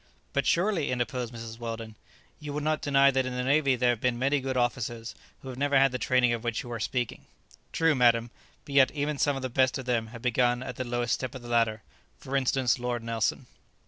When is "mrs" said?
1.31-1.59